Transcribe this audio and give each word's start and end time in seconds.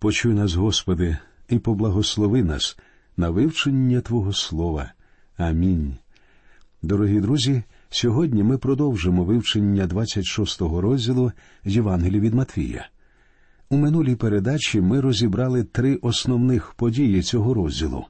Почуй 0.00 0.34
нас, 0.34 0.54
Господи, 0.54 1.16
і 1.48 1.58
поблагослови 1.58 2.42
нас 2.42 2.78
на 3.16 3.30
вивчення 3.30 4.00
Твого 4.00 4.32
Слова. 4.32 4.92
Амінь. 5.36 5.94
Дорогі 6.82 7.20
друзі, 7.20 7.62
сьогодні 7.90 8.42
ми 8.42 8.58
продовжимо 8.58 9.24
вивчення 9.24 9.86
26-го 9.86 10.80
розділу 10.80 11.32
Євангелії 11.64 12.20
від 12.20 12.34
Матвія. 12.34 12.88
У 13.70 13.76
минулій 13.76 14.14
передачі 14.14 14.80
ми 14.80 15.00
розібрали 15.00 15.64
три 15.64 15.96
основних 15.96 16.74
події 16.74 17.22
цього 17.22 17.54
розділу: 17.54 18.04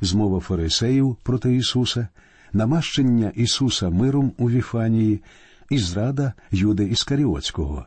змова 0.00 0.40
фарисеїв 0.40 1.16
проти 1.22 1.56
Ісуса, 1.56 2.08
намащення 2.52 3.32
Ісуса 3.34 3.90
миром 3.90 4.32
у 4.38 4.50
Віфанії 4.50 5.22
і 5.70 5.78
зрада 5.78 6.32
Юди 6.50 6.84
Іскаріотського. 6.84 7.86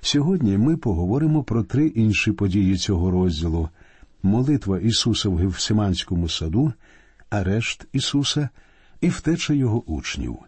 Сьогодні 0.00 0.58
ми 0.58 0.76
поговоримо 0.76 1.44
про 1.44 1.62
три 1.62 1.86
інші 1.86 2.32
події 2.32 2.76
цього 2.76 3.10
розділу: 3.10 3.68
молитва 4.22 4.78
Ісуса 4.78 5.28
в 5.28 5.36
Гевсиманському 5.36 6.28
саду, 6.28 6.72
арешт 7.30 7.86
Ісуса 7.92 8.48
і 9.00 9.08
втеча 9.08 9.52
Його 9.52 9.90
учнів. 9.90 10.38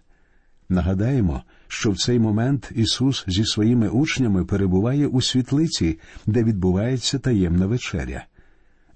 Нагадаємо, 0.68 1.42
що 1.68 1.90
в 1.90 1.96
цей 1.96 2.18
момент 2.18 2.72
Ісус 2.74 3.24
зі 3.26 3.44
своїми 3.44 3.88
учнями 3.88 4.44
перебуває 4.44 5.06
у 5.06 5.20
світлиці, 5.20 5.98
де 6.26 6.44
відбувається 6.44 7.18
таємна 7.18 7.66
вечеря. 7.66 8.24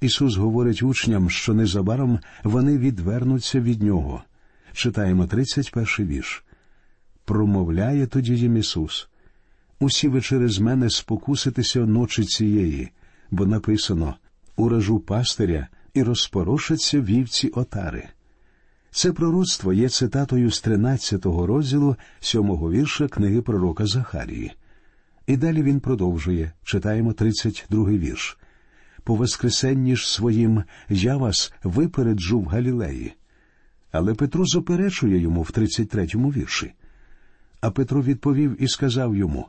Ісус 0.01 0.37
говорить 0.37 0.83
учням, 0.83 1.31
що 1.31 1.55
незабаром 1.55 2.19
вони 2.45 2.79
відвернуться 2.79 3.61
від 3.61 3.83
Нього. 3.83 4.23
Читаємо 4.73 5.27
31 5.27 5.87
вірш. 6.07 6.45
Промовляє 7.25 8.07
тоді 8.07 8.37
їм 8.37 8.57
Ісус. 8.57 9.09
Усі 9.85 10.09
ви 10.09 10.21
через 10.21 10.59
мене 10.59 10.91
спокуситеся 10.91 11.81
ночі 11.81 12.25
цієї, 12.25 12.91
бо 13.31 13.47
написано 13.47 14.15
уражу 14.57 15.01
пастиря 15.01 15.69
і 15.95 16.03
розпорошаться 16.03 17.01
вівці 17.01 17.49
отари. 17.49 18.09
Це 18.91 19.13
пророцтво 19.13 19.73
є 19.73 19.89
цитатою 19.89 20.51
з 20.51 20.65
13-го 20.65 21.47
розділу 21.47 21.97
сьомого 22.21 22.71
вірша 22.71 23.09
книги 23.09 23.43
пророка 23.43 23.87
Захарії. 23.87 24.53
І 25.27 25.37
далі 25.37 25.63
він 25.63 25.81
продовжує 25.81 26.53
читаємо 26.65 27.13
32-й 27.13 27.99
вірш. 27.99 28.39
По 29.03 29.15
воскресенні 29.15 29.97
ж 29.97 30.13
своїм 30.13 30.63
я 30.89 31.17
вас 31.17 31.53
випереджу 31.65 32.41
в 32.41 32.47
Галілеї. 32.47 33.15
Але 33.93 34.15
Петро 34.15 34.45
заперечує 34.47 35.19
йому 35.19 35.43
в 35.43 35.51
33-му 35.51 36.29
вірші. 36.29 36.73
А 37.61 37.71
Петро 37.71 38.03
відповів 38.03 38.63
і 38.63 38.69
сказав 38.69 39.17
йому 39.17 39.49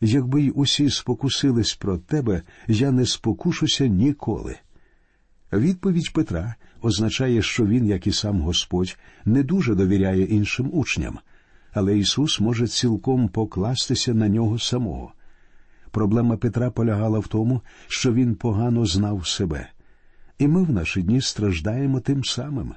Якби 0.00 0.42
й 0.42 0.52
усі 0.54 0.90
спокусились 0.90 1.74
про 1.74 1.98
тебе, 1.98 2.42
я 2.66 2.90
не 2.90 3.06
спокушуся 3.06 3.86
ніколи. 3.86 4.56
Відповідь 5.52 6.12
Петра 6.12 6.54
означає, 6.82 7.42
що 7.42 7.66
він, 7.66 7.86
як 7.86 8.06
і 8.06 8.12
сам 8.12 8.40
Господь, 8.40 8.98
не 9.24 9.42
дуже 9.42 9.74
довіряє 9.74 10.24
іншим 10.24 10.70
учням, 10.72 11.18
але 11.72 11.98
Ісус 11.98 12.40
може 12.40 12.66
цілком 12.66 13.28
покластися 13.28 14.14
на 14.14 14.28
нього 14.28 14.58
самого. 14.58 15.12
Проблема 15.90 16.36
Петра 16.36 16.70
полягала 16.70 17.18
в 17.18 17.26
тому, 17.26 17.60
що 17.88 18.12
він 18.12 18.34
погано 18.34 18.86
знав 18.86 19.26
себе. 19.26 19.68
І 20.38 20.48
ми 20.48 20.62
в 20.62 20.70
наші 20.70 21.02
дні 21.02 21.20
страждаємо 21.20 22.00
тим 22.00 22.24
самим. 22.24 22.74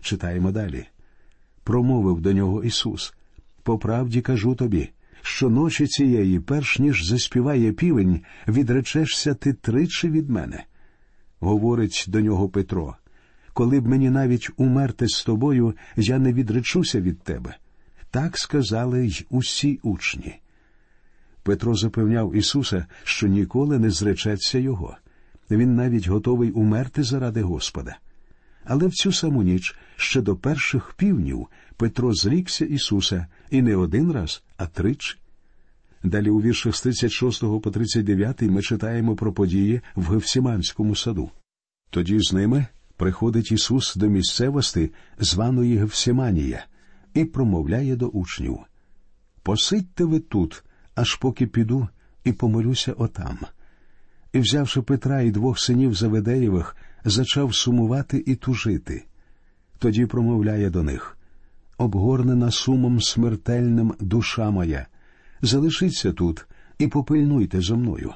Читаємо 0.00 0.52
далі. 0.52 0.86
Промовив 1.64 2.20
до 2.20 2.32
нього 2.32 2.64
Ісус. 2.64 3.14
По 3.62 3.78
правді 3.78 4.20
кажу 4.20 4.54
тобі, 4.54 4.90
що 5.26 5.50
ночі 5.50 5.86
цієї, 5.86 6.40
перш 6.40 6.78
ніж 6.78 7.04
заспіває 7.04 7.72
півень, 7.72 8.20
відречешся 8.48 9.34
ти 9.34 9.52
тричі 9.52 10.10
від 10.10 10.30
мене. 10.30 10.64
Говорить 11.40 12.04
до 12.08 12.20
нього 12.20 12.48
Петро. 12.48 12.96
Коли 13.52 13.80
б 13.80 13.86
мені 13.86 14.10
навіть 14.10 14.50
умерти 14.56 15.08
з 15.08 15.24
тобою, 15.24 15.74
я 15.96 16.18
не 16.18 16.32
відречуся 16.32 17.00
від 17.00 17.22
тебе. 17.22 17.56
Так 18.10 18.38
сказали 18.38 19.06
й 19.06 19.26
усі 19.30 19.80
учні. 19.82 20.40
Петро 21.42 21.74
запевняв 21.74 22.36
Ісуса, 22.36 22.86
що 23.04 23.26
ніколи 23.26 23.78
не 23.78 23.90
зречеться 23.90 24.58
Його. 24.58 24.96
Він 25.50 25.74
навіть 25.74 26.06
готовий 26.06 26.50
умерти 26.50 27.02
заради 27.02 27.42
Господа. 27.42 27.96
Але 28.64 28.86
в 28.86 28.92
цю 28.92 29.12
саму 29.12 29.42
ніч 29.42 29.76
ще 29.96 30.20
до 30.20 30.36
перших 30.36 30.94
півнів 30.96 31.46
Петро 31.76 32.14
зрікся 32.14 32.64
Ісуса 32.64 33.26
і 33.50 33.62
не 33.62 33.76
один 33.76 34.12
раз, 34.12 34.42
а 34.56 34.66
тричі. 34.66 35.18
Далі 36.04 36.30
у 36.30 36.40
віршах 36.40 36.76
з 36.76 36.82
36 36.82 37.40
по 37.40 37.70
39 37.70 38.42
ми 38.42 38.62
читаємо 38.62 39.16
про 39.16 39.32
події 39.32 39.80
в 39.94 40.10
Гевсіманському 40.10 40.96
саду. 40.96 41.30
Тоді 41.90 42.18
з 42.20 42.32
ними 42.32 42.66
приходить 42.96 43.52
Ісус 43.52 43.96
до 43.96 44.08
місцевості, 44.08 44.90
званої 45.18 45.76
Гевсиманія, 45.76 46.66
і 47.14 47.24
промовляє 47.24 47.96
до 47.96 48.08
учнів 48.08 48.58
Посидьте 49.42 50.04
ви 50.04 50.20
тут, 50.20 50.64
аж 50.94 51.14
поки 51.14 51.46
піду 51.46 51.88
і 52.24 52.32
помолюся 52.32 52.92
отам. 52.92 53.38
І, 54.32 54.38
взявши 54.38 54.82
Петра 54.82 55.20
і 55.20 55.30
двох 55.30 55.58
синів 55.58 55.94
Заведеєвих, 55.94 56.76
зачав 57.04 57.54
сумувати 57.54 58.24
і 58.26 58.34
тужити. 58.34 59.04
Тоді 59.78 60.06
промовляє 60.06 60.70
до 60.70 60.82
них 60.82 61.13
обгорнена 61.78 62.50
сумом 62.50 63.00
смертельним 63.00 63.94
душа 64.00 64.50
моя, 64.50 64.86
залишіться 65.42 66.12
тут 66.12 66.46
і 66.78 66.88
попильнуйте 66.88 67.60
зо 67.60 67.76
мною. 67.76 68.12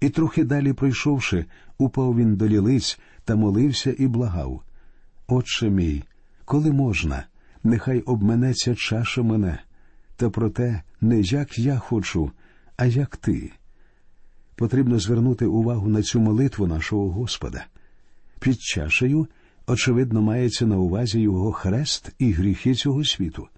І 0.00 0.08
трохи 0.08 0.44
далі 0.44 0.72
пройшовши, 0.72 1.44
упав 1.78 2.16
він 2.16 2.36
до 2.36 2.48
лілиць 2.48 2.98
та 3.24 3.36
молився 3.36 3.94
і 3.98 4.06
благав 4.06 4.62
Отче 5.26 5.70
мій, 5.70 6.02
коли 6.44 6.72
можна, 6.72 7.24
нехай 7.64 8.00
обменеться 8.00 8.74
чаша 8.74 9.22
мене, 9.22 9.58
та 10.16 10.30
проте 10.30 10.82
не 11.00 11.20
як 11.20 11.58
я 11.58 11.78
хочу, 11.78 12.30
а 12.76 12.86
як 12.86 13.16
ти. 13.16 13.52
Потрібно 14.56 14.98
звернути 14.98 15.46
увагу 15.46 15.88
на 15.88 16.02
цю 16.02 16.20
молитву 16.20 16.66
нашого 16.66 17.10
Господа. 17.10 17.66
Під 18.40 18.60
чашею, 18.60 19.26
очевидно, 19.66 20.22
мається 20.22 20.66
на 20.66 20.76
увазі 20.76 21.20
його 21.20 21.52
хрест 21.52 22.10
і 22.18 22.32
гріхи 22.32 22.74
цього 22.74 23.04
світу. 23.04 23.48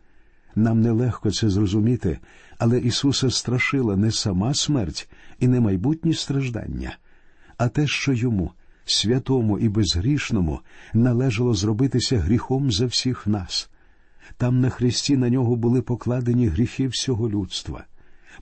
Нам 0.57 0.81
нелегко 0.81 1.31
це 1.31 1.49
зрозуміти, 1.49 2.19
але 2.59 2.79
Ісуса 2.79 3.31
страшила 3.31 3.97
не 3.97 4.13
сама 4.13 4.55
смерть 4.55 5.09
і 5.41 5.49
не 5.49 5.61
майбутні 5.61 6.15
страждання, 6.15 6.97
а 7.57 7.69
те, 7.69 7.87
що 7.87 8.13
йому, 8.13 8.53
святому 8.85 9.59
і 9.59 9.69
безгрішному, 9.69 10.61
належало 10.95 11.55
зробитися 11.55 12.19
гріхом 12.19 12.73
за 12.73 12.87
всіх 12.87 13.27
нас. 13.27 13.71
Там 14.37 14.61
на 14.61 14.71
хресті 14.71 15.17
на 15.17 15.31
нього 15.31 15.57
були 15.57 15.83
покладені 15.83 16.47
гріхи 16.47 16.87
всього 16.87 17.31
людства. 17.31 17.85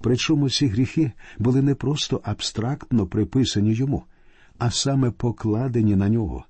Причому 0.01 0.51
ці 0.51 0.67
гріхи 0.67 1.13
були 1.39 1.63
не 1.63 1.75
просто 1.75 2.21
абстрактно 2.25 3.07
приписані 3.07 3.73
йому, 3.73 4.03
а 4.59 4.71
саме 4.71 5.11
покладені 5.11 5.97
на 5.97 6.09
нього. 6.09 6.45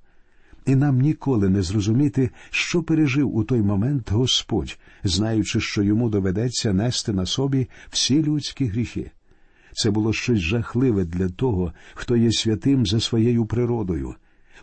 І 0.66 0.76
нам 0.76 1.00
ніколи 1.00 1.48
не 1.48 1.62
зрозуміти, 1.62 2.30
що 2.50 2.82
пережив 2.82 3.36
у 3.36 3.44
той 3.44 3.62
момент 3.62 4.10
Господь, 4.10 4.78
знаючи, 5.04 5.60
що 5.60 5.82
йому 5.82 6.10
доведеться 6.10 6.72
нести 6.72 7.12
на 7.12 7.26
собі 7.26 7.68
всі 7.90 8.22
людські 8.22 8.66
гріхи. 8.66 9.10
Це 9.72 9.90
було 9.90 10.12
щось 10.12 10.38
жахливе 10.38 11.04
для 11.04 11.28
того, 11.28 11.72
хто 11.94 12.16
є 12.16 12.32
святим 12.32 12.86
за 12.86 13.00
своєю 13.00 13.46
природою. 13.46 14.14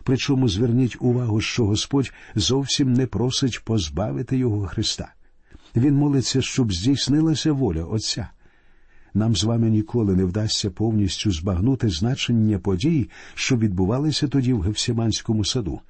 Причому 0.02 0.48
зверніть 0.48 0.96
увагу, 1.00 1.40
що 1.40 1.66
Господь 1.66 2.12
зовсім 2.34 2.92
не 2.92 3.06
просить 3.06 3.64
позбавити 3.64 4.36
його 4.36 4.66
Христа. 4.66 5.14
Він 5.76 5.94
молиться, 5.94 6.42
щоб 6.42 6.72
здійснилася 6.72 7.52
воля 7.52 7.84
Отця. 7.84 8.28
Нам 9.14 9.36
з 9.36 9.44
вами 9.44 9.70
ніколи 9.70 10.16
не 10.16 10.24
вдасться 10.24 10.70
повністю 10.70 11.32
збагнути 11.32 11.88
значення 11.88 12.58
подій, 12.58 13.10
що 13.34 13.56
відбувалися 13.56 14.28
тоді 14.28 14.52
в 14.52 14.60
Гевсіманському 14.60 15.44
саду. 15.44 15.80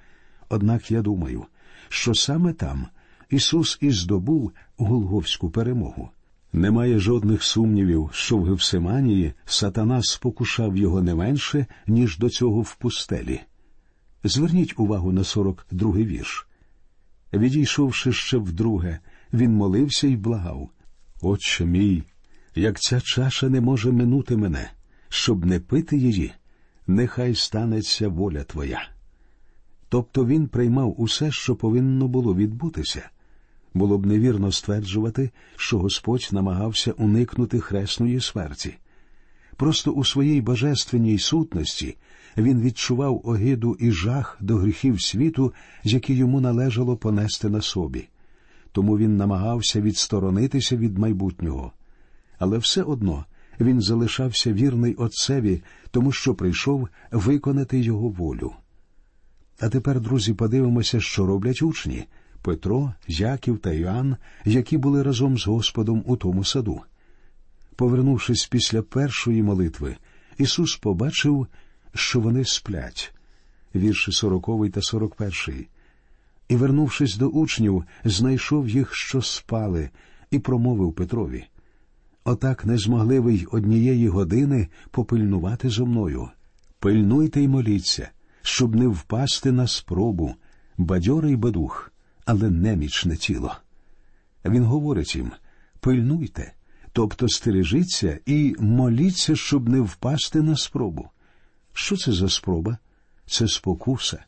Однак 0.48 0.90
я 0.90 1.02
думаю, 1.02 1.44
що 1.88 2.14
саме 2.14 2.52
там 2.52 2.86
Ісус 3.30 3.78
і 3.80 3.90
здобув 3.90 4.52
Голговську 4.76 5.50
перемогу. 5.50 6.10
Немає 6.52 6.98
жодних 6.98 7.42
сумнівів, 7.42 8.10
що 8.12 8.36
в 8.36 8.44
Гевсиманії 8.44 9.32
сатана 9.44 10.02
спокушав 10.02 10.76
його 10.76 11.02
не 11.02 11.14
менше, 11.14 11.66
ніж 11.86 12.18
до 12.18 12.28
цього 12.28 12.60
в 12.60 12.74
пустелі. 12.74 13.40
Зверніть 14.24 14.74
увагу 14.78 15.12
на 15.12 15.24
сорок 15.24 15.66
другий 15.70 16.06
вірш. 16.06 16.46
Відійшовши 17.32 18.12
ще 18.12 18.36
вдруге, 18.36 18.98
він 19.32 19.52
молився 19.52 20.06
і 20.06 20.16
благав 20.16 20.70
Отче 21.22 21.64
мій, 21.64 22.02
як 22.54 22.80
ця 22.80 23.00
чаша 23.00 23.48
не 23.48 23.60
може 23.60 23.92
минути 23.92 24.36
мене, 24.36 24.70
щоб 25.08 25.44
не 25.44 25.60
пити 25.60 25.96
її, 25.96 26.32
нехай 26.86 27.34
станеться 27.34 28.08
воля 28.08 28.44
Твоя. 28.44 28.88
Тобто 29.88 30.26
він 30.26 30.48
приймав 30.48 31.00
усе, 31.00 31.30
що 31.30 31.56
повинно 31.56 32.08
було 32.08 32.34
відбутися. 32.34 33.10
Було 33.74 33.98
б 33.98 34.06
невірно 34.06 34.52
стверджувати, 34.52 35.30
що 35.56 35.78
Господь 35.78 36.28
намагався 36.32 36.92
уникнути 36.92 37.60
хресної 37.60 38.20
смерті. 38.20 38.74
Просто 39.56 39.90
у 39.90 40.04
своїй 40.04 40.40
божественній 40.40 41.18
сутності 41.18 41.96
він 42.36 42.60
відчував 42.60 43.20
огиду 43.24 43.76
і 43.80 43.92
жах 43.92 44.36
до 44.40 44.56
гріхів 44.56 45.02
світу, 45.02 45.54
які 45.84 46.14
йому 46.14 46.40
належало 46.40 46.96
понести 46.96 47.48
на 47.48 47.60
собі. 47.60 48.08
Тому 48.72 48.98
він 48.98 49.16
намагався 49.16 49.80
відсторонитися 49.80 50.76
від 50.76 50.98
майбутнього. 50.98 51.72
Але 52.40 52.58
все 52.58 52.82
одно 52.82 53.24
він 53.60 53.80
залишався 53.80 54.52
вірний 54.52 54.94
Отцеві, 54.94 55.62
тому 55.90 56.12
що 56.12 56.34
прийшов 56.34 56.88
виконати 57.12 57.80
його 57.80 58.08
волю. 58.08 58.52
А 59.60 59.68
тепер, 59.68 60.00
друзі, 60.00 60.34
подивимося, 60.34 61.00
що 61.00 61.26
роблять 61.26 61.62
учні 61.62 62.04
Петро, 62.42 62.94
Яків 63.08 63.58
та 63.58 63.72
Іоанн, 63.72 64.16
які 64.44 64.78
були 64.78 65.02
разом 65.02 65.38
з 65.38 65.46
Господом 65.46 66.02
у 66.06 66.16
тому 66.16 66.44
саду. 66.44 66.80
Повернувшись 67.76 68.46
після 68.46 68.82
першої 68.82 69.42
молитви, 69.42 69.96
Ісус 70.38 70.76
побачив, 70.76 71.46
що 71.94 72.20
вони 72.20 72.44
сплять. 72.44 73.14
Вірші 73.74 74.12
сороковий 74.12 74.70
та 74.70 74.82
сорок 74.82 75.14
перший. 75.14 75.68
І, 76.48 76.56
вернувшись 76.56 77.16
до 77.16 77.28
учнів, 77.28 77.84
знайшов 78.04 78.68
їх, 78.68 78.94
що 78.94 79.22
спали, 79.22 79.90
і 80.30 80.38
промовив 80.38 80.92
Петрові. 80.92 81.46
Отак 82.24 82.64
не 82.64 82.78
змогли 82.78 83.20
ви 83.20 83.34
й 83.34 83.48
однієї 83.52 84.08
години 84.08 84.68
попильнувати 84.90 85.68
зо 85.68 85.86
мною. 85.86 86.28
Пильнуйте 86.78 87.40
й 87.40 87.48
моліться, 87.48 88.10
щоб 88.42 88.76
не 88.76 88.86
впасти 88.86 89.52
на 89.52 89.66
спробу, 89.66 90.34
бадьорий 90.78 91.36
бадух, 91.36 91.92
але 92.24 92.50
немічне 92.50 93.16
тіло. 93.16 93.54
Він 94.44 94.64
говорить 94.64 95.16
їм 95.16 95.32
пильнуйте, 95.80 96.52
тобто 96.92 97.28
стережіться 97.28 98.18
і 98.26 98.54
моліться, 98.58 99.36
щоб 99.36 99.68
не 99.68 99.80
впасти 99.80 100.42
на 100.42 100.56
спробу. 100.56 101.08
Що 101.72 101.96
це 101.96 102.12
за 102.12 102.28
спроба? 102.28 102.78
Це 103.26 103.48
спокуса. 103.48 104.24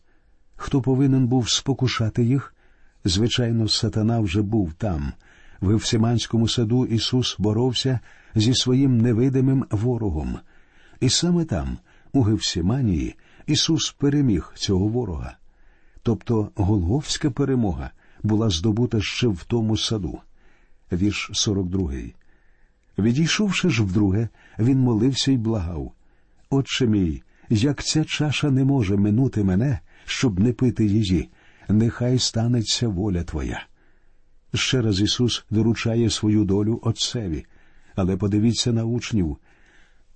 Хто 0.57 0.83
повинен 0.83 1.27
був 1.27 1.51
спокушати 1.51 2.25
їх? 2.25 2.55
Звичайно, 3.05 3.69
сатана 3.69 4.21
вже 4.21 4.43
був 4.43 4.73
там. 4.73 5.13
В 5.63 5.69
Гевсиманському 5.69 6.49
саду 6.49 6.87
Ісус 6.87 7.37
боровся 7.39 8.01
зі 8.35 8.55
своїм 8.55 8.99
невидимим 8.99 9.65
ворогом. 9.71 10.39
І 11.01 11.09
саме 11.09 11.45
там, 11.45 11.79
у 12.13 12.23
Гевсиманії, 12.23 13.15
Ісус 13.47 13.93
переміг 13.93 14.53
цього 14.55 14.89
ворога. 14.89 15.37
Тобто 16.03 16.51
Голговська 16.55 17.31
перемога 17.31 17.91
була 18.23 18.51
здобута 18.51 19.01
ще 19.01 19.29
в 19.29 19.45
тому 19.45 19.77
саду. 19.77 20.21
Вірш 20.93 21.31
42. 21.33 21.93
Відійшовши 22.99 23.71
ж 23.71 23.83
вдруге, 23.83 24.29
він 24.59 24.79
молився 24.79 25.33
й 25.33 25.37
благав. 25.37 25.93
Отче 26.51 26.87
мій, 26.87 27.23
як 27.51 27.85
ця 27.85 28.05
чаша 28.05 28.51
не 28.51 28.65
може 28.65 28.97
минути 28.97 29.45
мене, 29.45 29.79
щоб 30.05 30.41
не 30.41 30.53
пити 30.53 30.87
її, 30.87 31.31
нехай 31.69 32.19
станеться 32.19 32.89
воля 32.89 33.23
Твоя. 33.23 33.67
Ще 34.55 34.83
раз 34.83 35.01
Ісус 35.01 35.45
доручає 35.51 36.11
свою 36.11 36.45
долю 36.45 36.81
Отцеві, 36.83 37.47
але 37.95 38.17
подивіться 38.17 38.73
на 38.73 38.85
учнів. 38.85 39.37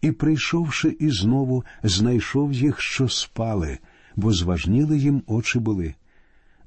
І, 0.01 0.13
прийшовши 0.13 0.97
і 1.01 1.11
знову, 1.11 1.65
знайшов 1.83 2.53
їх, 2.53 2.81
що 2.81 3.09
спали, 3.09 3.79
бо 4.17 4.33
зважніли 4.33 4.99
їм 4.99 5.23
очі 5.27 5.59
були. 5.59 5.95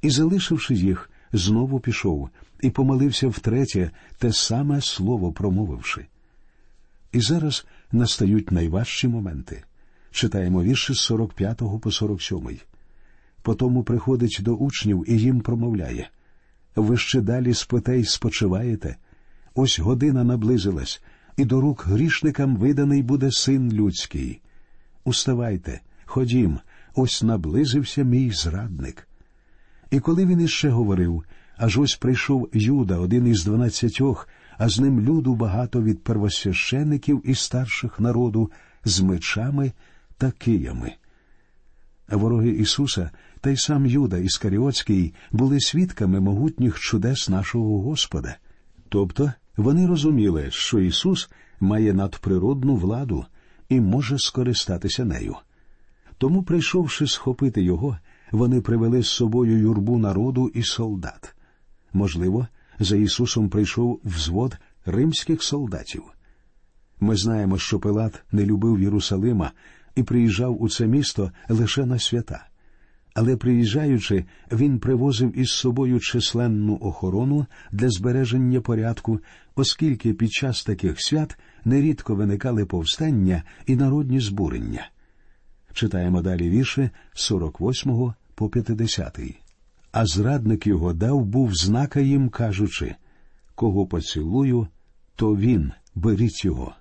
І, 0.01 0.09
залишивши 0.09 0.73
їх, 0.75 1.09
знову 1.33 1.79
пішов 1.79 2.29
і 2.61 2.69
помолився 2.69 3.27
втретє, 3.27 3.91
те 4.17 4.33
саме 4.33 4.81
слово 4.81 5.31
промовивши. 5.31 6.05
І 7.11 7.19
зараз 7.19 7.65
настають 7.91 8.51
найважчі 8.51 9.07
моменти. 9.07 9.63
Читаємо 10.11 10.63
вірші 10.63 10.93
з 10.93 10.99
45 10.99 11.61
по 11.81 11.91
47. 11.91 12.59
Потому 13.41 13.83
приходить 13.83 14.39
до 14.41 14.55
учнів 14.55 15.05
і 15.07 15.17
їм 15.17 15.41
промовляє 15.41 16.09
ви 16.81 16.97
ще 16.97 17.21
далі 17.21 17.53
спите 17.53 17.99
й 17.99 18.05
спочиваєте. 18.05 18.95
Ось 19.55 19.79
година 19.79 20.23
наблизилась, 20.23 21.01
і 21.37 21.45
до 21.45 21.61
рук 21.61 21.85
грішникам 21.87 22.55
виданий 22.55 23.03
буде 23.03 23.31
син 23.31 23.73
людський. 23.73 24.41
Уставайте, 25.03 25.81
ходім, 26.05 26.59
ось 26.95 27.23
наблизився 27.23 28.03
мій 28.03 28.31
зрадник. 28.31 29.07
І 29.91 29.99
коли 29.99 30.25
він 30.25 30.41
іще 30.41 30.69
говорив, 30.69 31.23
аж 31.57 31.77
ось 31.77 31.95
прийшов 31.95 32.49
Юда, 32.53 32.97
один 32.97 33.27
із 33.27 33.45
дванадцятьох, 33.45 34.27
а 34.57 34.69
з 34.69 34.79
ним 34.79 35.01
люду 35.01 35.35
багато 35.35 35.81
від 35.81 36.03
первосвящеників 36.03 37.21
і 37.25 37.35
старших 37.35 37.99
народу 37.99 38.51
з 38.85 39.01
мечами 39.01 39.71
та 40.17 40.31
киями. 40.31 40.93
Вороги 42.11 42.49
Ісуса 42.49 43.09
та 43.41 43.49
й 43.49 43.57
сам 43.57 43.85
Юда 43.85 44.17
Іскаріотський 44.17 45.13
були 45.31 45.59
свідками 45.59 46.19
могутніх 46.19 46.79
чудес 46.79 47.29
нашого 47.29 47.81
Господа. 47.81 48.37
Тобто 48.89 49.33
вони 49.57 49.87
розуміли, 49.87 50.47
що 50.49 50.79
Ісус 50.79 51.29
має 51.59 51.93
надприродну 51.93 52.75
владу 52.75 53.25
і 53.69 53.81
може 53.81 54.19
скористатися 54.19 55.05
нею. 55.05 55.35
Тому, 56.17 56.43
прийшовши 56.43 57.07
схопити 57.07 57.63
його, 57.63 57.97
вони 58.31 58.61
привели 58.61 59.03
з 59.03 59.09
собою 59.09 59.59
юрбу 59.59 59.97
народу 59.97 60.51
і 60.53 60.63
солдат. 60.63 61.35
Можливо, 61.93 62.47
за 62.79 62.97
Ісусом 62.97 63.49
прийшов 63.49 64.01
взвод 64.05 64.57
римських 64.85 65.43
солдатів. 65.43 66.03
Ми 66.99 67.15
знаємо, 67.15 67.57
що 67.57 67.79
Пилат 67.79 68.23
не 68.31 68.45
любив 68.45 68.81
Єрусалима 68.81 69.51
і 69.95 70.03
приїжджав 70.03 70.61
у 70.61 70.69
це 70.69 70.87
місто 70.87 71.31
лише 71.49 71.85
на 71.85 71.99
свята. 71.99 72.45
Але 73.13 73.35
приїжджаючи, 73.35 74.25
він 74.51 74.79
привозив 74.79 75.39
із 75.39 75.49
собою 75.51 75.99
численну 75.99 76.77
охорону 76.81 77.45
для 77.71 77.89
збереження 77.89 78.61
порядку, 78.61 79.19
оскільки 79.55 80.13
під 80.13 80.31
час 80.31 80.63
таких 80.63 81.01
свят 81.01 81.37
нерідко 81.65 82.15
виникали 82.15 82.65
повстання 82.65 83.43
і 83.65 83.75
народні 83.75 84.19
збурення. 84.19 84.89
Читаємо 85.73 86.21
далі 86.21 86.49
вірші 86.49 86.89
48 87.13 88.13
по 88.35 88.49
50. 88.49 89.19
А 89.91 90.05
зрадник 90.05 90.67
його 90.67 90.93
дав 90.93 91.25
був 91.25 91.55
знака 91.55 91.99
їм, 91.99 92.29
кажучи 92.29 92.95
кого 93.59 93.85
поцілую, 93.87 94.67
то 95.15 95.35
він 95.35 95.71
беріть 95.95 96.45
його. 96.45 96.75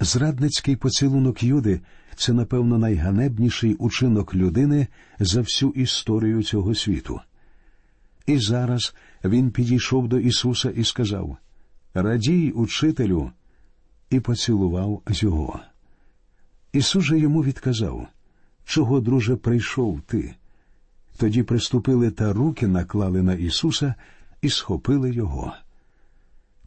Зрадницький 0.00 0.76
поцілунок 0.76 1.42
Юди 1.42 1.80
це, 2.18 2.32
напевно, 2.32 2.78
найганебніший 2.78 3.74
учинок 3.74 4.34
людини 4.34 4.86
за 5.20 5.40
всю 5.40 5.70
історію 5.70 6.42
цього 6.42 6.74
світу. 6.74 7.20
І 8.26 8.38
зараз 8.38 8.94
він 9.24 9.50
підійшов 9.50 10.08
до 10.08 10.18
Ісуса 10.18 10.70
і 10.70 10.84
сказав 10.84 11.36
Радій, 11.94 12.50
учителю, 12.50 13.30
і 14.10 14.20
поцілував 14.20 15.02
його. 15.06 15.60
Ісус 16.72 17.04
же 17.04 17.18
йому 17.18 17.44
відказав 17.44 18.06
Чого, 18.64 19.00
друже, 19.00 19.36
прийшов 19.36 20.00
ти? 20.06 20.34
Тоді 21.16 21.42
приступили 21.42 22.10
та 22.10 22.32
руки 22.32 22.66
наклали 22.66 23.22
на 23.22 23.34
Ісуса 23.34 23.94
і 24.42 24.48
схопили 24.48 25.14
Його. 25.14 25.52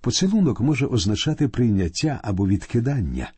Поцілунок 0.01 0.61
може 0.61 0.85
означати 0.85 1.47
прийняття 1.47 2.19
або 2.23 2.47
відкидання. 2.47 3.31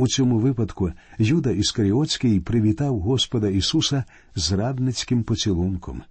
У 0.00 0.08
цьому 0.08 0.38
випадку 0.38 0.92
Юда 1.18 1.50
Іскаріотський 1.50 2.40
привітав 2.40 3.00
Господа 3.00 3.48
Ісуса 3.48 4.04
зрадницьким 4.34 5.22
поцілунком. 5.22 6.02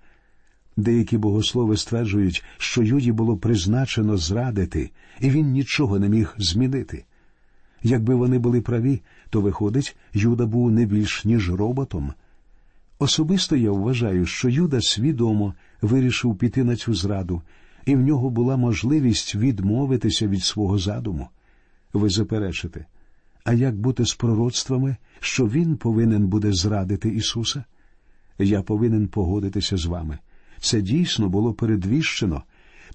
Деякі 0.77 1.17
богослови 1.17 1.77
стверджують, 1.77 2.43
що 2.57 2.83
Юді 2.83 3.11
було 3.11 3.37
призначено 3.37 4.17
зрадити, 4.17 4.91
і 5.19 5.29
він 5.29 5.51
нічого 5.51 5.99
не 5.99 6.09
міг 6.09 6.35
змінити. 6.37 7.05
Якби 7.83 8.15
вони 8.15 8.39
були 8.39 8.61
праві, 8.61 9.01
то, 9.29 9.41
виходить, 9.41 9.97
Юда 10.13 10.45
був 10.45 10.71
не 10.71 10.85
більш 10.85 11.25
ніж 11.25 11.51
роботом. 11.51 12.13
Особисто 12.99 13.55
я 13.55 13.71
вважаю, 13.71 14.25
що 14.25 14.49
Юда 14.49 14.81
свідомо 14.81 15.53
вирішив 15.81 16.37
піти 16.37 16.63
на 16.63 16.75
цю 16.75 16.93
зраду, 16.93 17.41
і 17.85 17.95
в 17.95 17.99
нього 17.99 18.29
була 18.29 18.57
можливість 18.57 19.35
відмовитися 19.35 20.27
від 20.27 20.43
свого 20.43 20.79
задуму. 20.79 21.27
Ви 21.93 22.09
заперечите. 22.09 22.85
А 23.49 23.53
як 23.53 23.79
бути 23.79 24.05
з 24.05 24.13
пророцтвами, 24.13 24.95
що 25.19 25.47
Він 25.47 25.77
повинен 25.77 26.27
буде 26.27 26.53
зрадити 26.53 27.09
Ісуса? 27.09 27.63
Я 28.39 28.61
повинен 28.61 29.07
погодитися 29.07 29.77
з 29.77 29.85
вами. 29.85 30.19
Це 30.59 30.81
дійсно 30.81 31.29
було 31.29 31.53
передвіщено, 31.53 32.43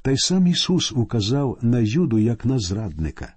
та 0.03 0.11
й 0.11 0.17
сам 0.19 0.47
Ісус 0.47 0.93
указав 0.93 1.59
на 1.63 1.81
Юду 1.81 2.19
як 2.19 2.45
на 2.45 2.59
зрадника. 2.59 3.35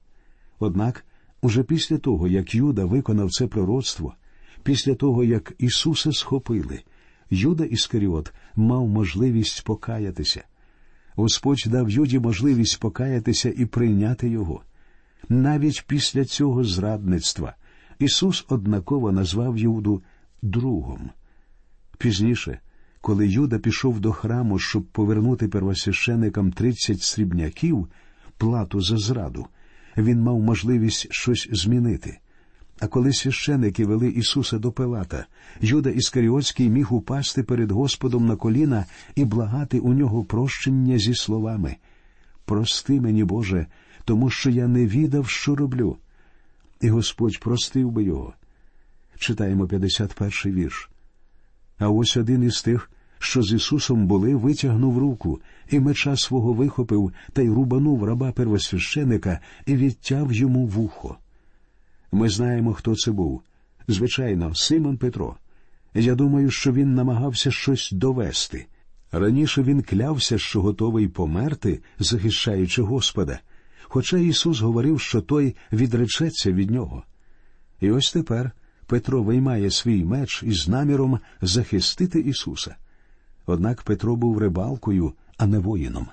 Однак, 0.59 1.05
уже 1.41 1.63
після 1.63 1.97
того, 1.97 2.27
як 2.27 2.55
Юда 2.55 2.85
виконав 2.85 3.31
це 3.31 3.47
пророцтво, 3.47 4.13
після 4.63 4.95
того, 4.95 5.23
як 5.23 5.53
Ісуса 5.57 6.11
схопили, 6.11 6.83
Юда 7.29 7.65
Іскаріот 7.65 8.33
мав 8.55 8.87
можливість 8.87 9.63
покаятися. 9.65 10.43
Господь 11.15 11.63
дав 11.67 11.89
Юді 11.89 12.19
можливість 12.19 12.79
покаятися 12.79 13.53
і 13.57 13.65
прийняти 13.65 14.29
його. 14.29 14.61
Навіть 15.29 15.83
після 15.87 16.25
цього 16.25 16.63
зрадництва 16.63 17.55
Ісус 17.99 18.45
однаково 18.49 19.11
назвав 19.11 19.57
Юду 19.57 20.01
другом. 20.41 21.09
Пізніше, 21.97 22.59
коли 23.01 23.27
Юда 23.27 23.59
пішов 23.59 23.99
до 23.99 24.11
храму, 24.11 24.59
щоб 24.59 24.83
повернути 24.83 25.47
первосвященикам 25.47 26.51
тридцять 26.51 27.01
срібняків, 27.01 27.87
плату 28.37 28.81
за 28.81 28.97
зраду, 28.97 29.47
він 29.97 30.21
мав 30.21 30.39
можливість 30.39 31.07
щось 31.09 31.49
змінити. 31.51 32.19
А 32.79 32.87
коли 32.87 33.13
священики 33.13 33.85
вели 33.85 34.07
Ісуса 34.07 34.59
до 34.59 34.71
Пилата, 34.71 35.25
Юда 35.61 35.89
Іскаріотський 35.89 36.69
міг 36.69 36.93
упасти 36.93 37.43
перед 37.43 37.71
Господом 37.71 38.25
на 38.25 38.35
коліна 38.35 38.85
і 39.15 39.25
благати 39.25 39.79
у 39.79 39.93
нього 39.93 40.23
прощення 40.23 40.97
зі 40.97 41.15
словами 41.15 41.75
Прости 42.45 43.01
мені, 43.01 43.23
Боже, 43.23 43.65
тому 44.07 44.29
що 44.29 44.49
я 44.49 44.67
не 44.67 44.85
відав, 44.85 45.29
що 45.29 45.55
роблю. 45.55 45.97
І 46.81 46.89
Господь 46.89 47.39
простив 47.39 47.91
би 47.91 48.03
його. 48.03 48.33
Читаємо 49.19 49.65
51-й 49.65 50.51
вірш. 50.51 50.89
А 51.77 51.89
ось 51.89 52.17
один 52.17 52.43
із 52.43 52.61
тих, 52.61 52.91
що 53.19 53.43
з 53.43 53.53
Ісусом 53.53 54.07
були, 54.07 54.35
витягнув 54.35 54.97
руку, 54.97 55.41
і 55.69 55.79
меча 55.79 56.17
свого 56.17 56.53
вихопив 56.53 57.11
та 57.33 57.41
й 57.41 57.49
рубанув 57.49 58.03
раба 58.03 58.31
первосвященика 58.31 59.39
і 59.65 59.75
відтяв 59.75 60.33
йому 60.33 60.65
вухо. 60.65 61.17
Ми 62.11 62.29
знаємо, 62.29 62.73
хто 62.73 62.95
це 62.95 63.11
був. 63.11 63.41
Звичайно, 63.87 64.55
Симон 64.55 64.97
Петро. 64.97 65.35
Я 65.93 66.15
думаю, 66.15 66.51
що 66.51 66.71
він 66.71 66.95
намагався 66.95 67.51
щось 67.51 67.89
довести. 67.91 68.65
Раніше 69.11 69.63
він 69.63 69.81
клявся, 69.81 70.37
що 70.37 70.61
готовий 70.61 71.07
померти, 71.07 71.79
захищаючи 71.99 72.81
Господа, 72.81 73.39
хоча 73.89 74.17
Ісус 74.17 74.59
говорив, 74.59 75.01
що 75.01 75.21
той 75.21 75.55
відречеться 75.71 76.51
від 76.51 76.71
нього. 76.71 77.03
І 77.79 77.91
ось 77.91 78.11
тепер 78.11 78.51
Петро 78.85 79.23
виймає 79.23 79.71
свій 79.71 80.03
меч 80.03 80.43
із 80.43 80.67
наміром 80.67 81.19
захистити 81.41 82.19
Ісуса. 82.19 82.75
Однак 83.45 83.81
Петро 83.83 84.15
був 84.15 84.37
рибалкою, 84.37 85.13
а 85.37 85.47
не 85.47 85.59
воїном. 85.59 86.07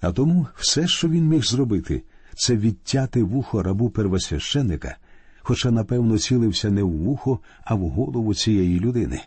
А 0.00 0.12
тому 0.12 0.46
все, 0.56 0.88
що 0.88 1.08
він 1.08 1.28
міг 1.28 1.42
зробити, 1.42 2.02
це 2.36 2.56
відтяти 2.56 3.22
вухо 3.22 3.62
рабу 3.62 3.90
первосвященика, 3.90 4.96
хоча, 5.42 5.70
напевно, 5.70 6.18
цілився 6.18 6.70
не 6.70 6.82
в 6.82 6.90
вухо, 6.90 7.40
а 7.64 7.74
в 7.74 7.88
голову 7.88 8.34
цієї 8.34 8.80
людини. 8.80 9.20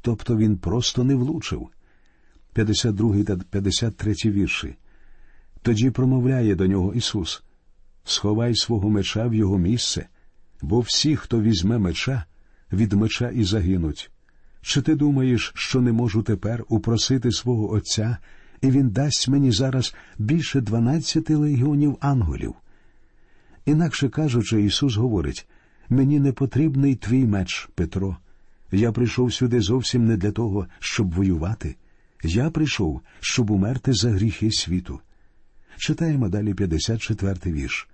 Тобто 0.00 0.36
він 0.36 0.56
просто 0.56 1.04
не 1.04 1.14
влучив. 1.14 1.68
52 2.52 3.24
та 3.24 3.36
53 3.36 4.14
вірші. 4.24 4.76
Тоді 5.66 5.90
промовляє 5.90 6.54
до 6.54 6.66
нього 6.66 6.94
Ісус 6.94 7.42
Сховай 8.04 8.54
свого 8.54 8.90
меча 8.90 9.26
в 9.26 9.34
його 9.34 9.58
місце, 9.58 10.06
бо 10.62 10.80
всі, 10.80 11.16
хто 11.16 11.42
візьме 11.42 11.78
меча, 11.78 12.24
від 12.72 12.92
меча 12.92 13.30
і 13.30 13.44
загинуть. 13.44 14.10
Чи 14.62 14.82
ти 14.82 14.94
думаєш, 14.94 15.52
що 15.54 15.80
не 15.80 15.92
можу 15.92 16.22
тепер 16.22 16.64
упросити 16.68 17.32
свого 17.32 17.72
Отця, 17.72 18.16
і 18.62 18.70
він 18.70 18.90
дасть 18.90 19.28
мені 19.28 19.52
зараз 19.52 19.94
більше 20.18 20.60
дванадцяти 20.60 21.34
легіонів 21.34 21.96
ангелів? 22.00 22.54
Інакше 23.64 24.08
кажучи, 24.08 24.62
Ісус 24.62 24.96
говорить 24.96 25.48
мені 25.88 26.20
не 26.20 26.32
потрібний 26.32 26.94
твій 26.94 27.26
меч, 27.26 27.68
Петро. 27.74 28.16
Я 28.72 28.92
прийшов 28.92 29.32
сюди 29.32 29.60
зовсім 29.60 30.06
не 30.06 30.16
для 30.16 30.32
того, 30.32 30.66
щоб 30.78 31.14
воювати. 31.14 31.76
Я 32.22 32.50
прийшов, 32.50 33.00
щоб 33.20 33.50
умерти 33.50 33.92
за 33.92 34.10
гріхи 34.10 34.50
світу. 34.50 35.00
Читаємо 35.78 36.28
далі 36.28 36.54
54-й 36.54 37.52
вірш. 37.52 37.88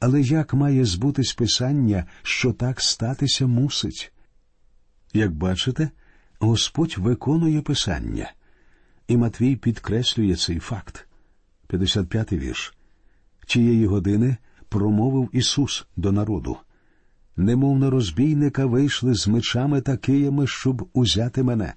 Але 0.00 0.20
як 0.20 0.54
має 0.54 0.84
збутись 0.84 1.32
Писання, 1.32 2.04
що 2.22 2.52
так 2.52 2.80
статися 2.80 3.46
мусить? 3.46 4.12
Як 5.12 5.32
бачите, 5.32 5.90
Господь 6.38 6.94
виконує 6.98 7.62
Писання, 7.62 8.32
і 9.08 9.16
Матвій 9.16 9.56
підкреслює 9.56 10.36
цей 10.36 10.58
факт. 10.58 11.06
55-й 11.68 12.38
вірш. 12.38 12.74
Тієї 13.46 13.86
години 13.86 14.36
промовив 14.68 15.30
Ісус 15.32 15.86
до 15.96 16.12
народу. 16.12 16.56
Немов 17.36 17.78
на 17.78 17.90
розбійника 17.90 18.66
вийшли 18.66 19.14
з 19.14 19.28
мечами 19.28 19.80
та 19.80 19.96
киями, 19.96 20.46
щоб 20.46 20.88
узяти 20.92 21.42
мене. 21.42 21.74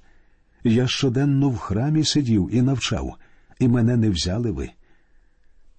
Я 0.63 0.88
щоденно 0.88 1.50
в 1.50 1.58
храмі 1.58 2.03
сидів 2.03 2.50
і 2.51 2.62
навчав, 2.62 3.15
і 3.60 3.67
мене 3.67 3.98
не 3.98 4.10
взяли 4.10 4.51
ви. 4.51 4.69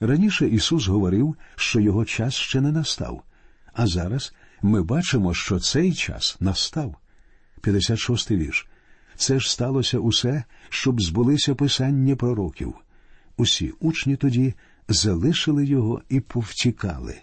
Раніше 0.00 0.48
Ісус 0.48 0.86
говорив, 0.86 1.36
що 1.56 1.80
його 1.80 2.04
час 2.04 2.34
ще 2.34 2.60
не 2.60 2.72
настав, 2.72 3.22
а 3.72 3.86
зараз 3.86 4.34
ми 4.62 4.82
бачимо, 4.82 5.34
що 5.34 5.60
цей 5.60 5.92
час 5.92 6.36
настав. 6.40 6.96
56 7.60 8.30
вірш. 8.30 8.66
Це 9.16 9.40
ж 9.40 9.52
сталося 9.52 9.98
усе, 9.98 10.44
щоб 10.68 11.02
збулися 11.02 11.54
писання 11.54 12.16
пророків. 12.16 12.74
Усі 13.36 13.72
учні 13.80 14.16
тоді 14.16 14.54
залишили 14.88 15.66
його 15.66 16.02
і 16.08 16.20
повтікали. 16.20 17.14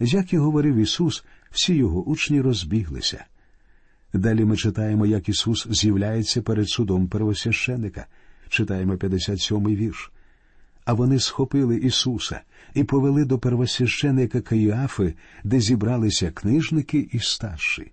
Як 0.00 0.32
і 0.32 0.38
говорив 0.38 0.76
Ісус, 0.76 1.24
всі 1.50 1.74
його 1.74 2.02
учні 2.02 2.40
розбіглися. 2.40 3.24
Далі 4.12 4.44
ми 4.44 4.56
читаємо, 4.56 5.06
як 5.06 5.28
Ісус 5.28 5.66
з'являється 5.70 6.42
перед 6.42 6.68
судом 6.68 7.08
первосвященика. 7.08 8.06
Читаємо 8.48 8.94
57-й 8.94 9.76
вірш. 9.76 10.12
А 10.88 10.92
вони 10.92 11.20
схопили 11.20 11.76
Ісуса 11.76 12.40
і 12.74 12.84
повели 12.84 13.24
до 13.24 13.38
первосвященика 13.38 14.40
Каїафи, 14.40 15.14
де 15.44 15.60
зібралися 15.60 16.30
книжники 16.30 17.08
і 17.12 17.18
старші. 17.18 17.92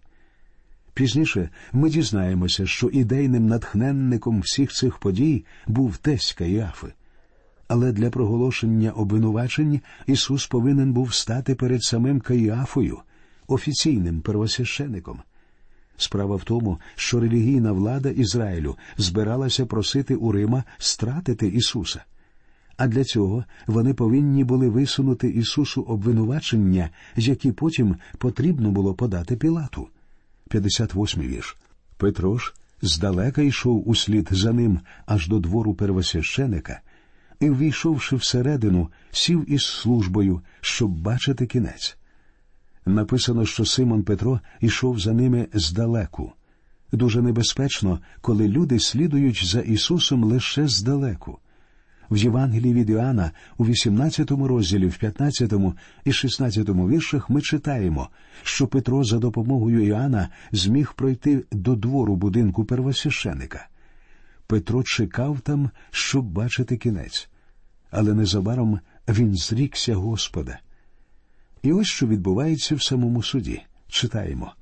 Пізніше 0.94 1.50
ми 1.74 1.90
дізнаємося, 1.90 2.66
що 2.66 2.88
ідейним 2.88 3.48
натхненником 3.48 4.42
всіх 4.42 4.72
цих 4.72 4.98
подій 4.98 5.46
був 5.68 5.98
тесть 5.98 6.34
Каїафи. 6.34 6.88
Але 7.68 7.92
для 7.92 8.10
проголошення 8.10 8.92
обвинувачень 8.92 9.82
Ісус 10.08 10.48
повинен 10.48 10.94
був 10.94 11.14
стати 11.14 11.56
перед 11.56 11.84
самим 11.84 12.20
Каїафою, 12.20 13.00
офіційним 13.48 14.22
первосвящеником. 14.22 15.20
Справа 15.98 16.36
в 16.36 16.44
тому, 16.44 16.80
що 16.96 17.20
релігійна 17.20 17.72
влада 17.72 18.10
Ізраїлю 18.10 18.78
збиралася 18.98 19.66
просити 19.66 20.16
у 20.16 20.32
Рима 20.32 20.64
стратити 20.78 21.48
Ісуса. 21.48 22.02
А 22.78 22.88
для 22.88 23.04
цього 23.04 23.44
вони 23.68 23.94
повинні 23.94 24.44
були 24.44 24.70
висунути 24.70 25.30
Ісусу 25.30 25.82
обвинувачення, 25.82 26.90
які 27.16 27.52
потім 27.52 27.96
потрібно 28.18 28.72
було 28.72 28.94
подати 28.94 29.36
Пілату. 29.36 29.88
58 30.50 31.22
вірш. 31.22 31.58
Петро 31.98 32.38
ж 32.38 32.54
здалека 32.82 33.42
йшов 33.42 33.90
услід 33.90 34.28
за 34.32 34.54
ним 34.54 34.80
аж 35.06 35.28
до 35.28 35.40
двору 35.40 35.74
первосвященика, 35.74 36.82
і, 37.40 37.50
ввійшовши 37.50 38.16
всередину, 38.16 38.90
сів 39.12 39.52
із 39.52 39.66
службою, 39.66 40.42
щоб 40.62 40.90
бачити 40.92 41.46
кінець. 41.46 41.98
Написано, 42.86 43.46
що 43.46 43.66
Симон 43.66 44.04
Петро 44.04 44.40
йшов 44.62 45.00
за 45.00 45.14
ними 45.14 45.48
здалеку. 45.54 46.32
Дуже 46.92 47.22
небезпечно, 47.22 48.00
коли 48.22 48.48
люди 48.48 48.80
слідують 48.80 49.46
за 49.46 49.60
Ісусом 49.60 50.24
лише 50.24 50.68
здалеку. 50.68 51.40
В 52.12 52.18
Євангелії 52.18 52.74
від 52.74 52.90
Іоанна 52.90 53.32
у 53.58 53.66
18 53.66 54.32
розділі, 54.32 54.88
в 54.88 54.98
15 54.98 55.54
і 56.06 56.12
16 56.12 56.70
віршах 56.70 57.30
ми 57.30 57.42
читаємо, 57.42 58.10
що 58.44 58.68
Петро 58.68 59.04
за 59.04 59.20
допомогою 59.20 59.86
Іоанна 59.86 60.30
зміг 60.52 60.94
пройти 60.94 61.44
до 61.52 61.76
двору 61.76 62.16
будинку 62.16 62.66
первосвященика. 62.66 63.68
Петро 64.48 64.84
чекав 64.84 65.40
там, 65.40 65.70
щоб 65.92 66.26
бачити 66.26 66.78
кінець, 66.78 67.30
але 67.92 68.14
незабаром 68.14 68.80
він 69.08 69.36
зрікся 69.36 69.96
Господа. 69.96 70.60
І 71.62 71.74
ось 71.74 71.88
що 71.88 72.08
відбувається 72.08 72.76
в 72.76 72.84
самому 72.84 73.24
суді. 73.24 73.62
Читаємо. 73.88 74.54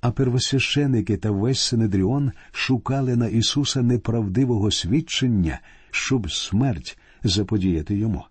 А 0.00 0.10
первосвященики 0.10 1.16
та 1.16 1.30
весь 1.30 1.60
Синедріон 1.60 2.32
шукали 2.52 3.16
на 3.16 3.26
Ісуса 3.26 3.82
неправдивого 3.82 4.70
свідчення, 4.70 5.60
щоб 5.90 6.32
смерть 6.32 6.98
заподіяти 7.24 7.96
йому. 7.96 8.24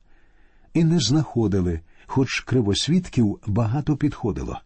І 0.74 0.84
не 0.84 1.00
знаходили, 1.00 1.80
хоч 2.06 2.39
кривосвідків 2.39 3.39
багато 3.48 3.98
підходило. 3.98 4.60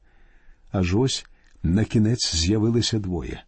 Аж 0.71 0.95
ось 0.95 1.25
на 1.63 1.83
кінець 1.83 2.35
з'явилися 2.35 2.99
двоє. 2.99 3.43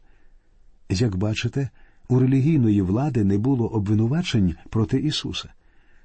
Як 0.89 1.15
бачите, 1.15 1.69
у 2.07 2.19
релігійної 2.19 2.81
влади 2.81 3.23
не 3.23 3.37
було 3.37 3.67
обвинувачень 3.67 4.55
проти 4.69 4.99
Ісуса. 4.99 5.49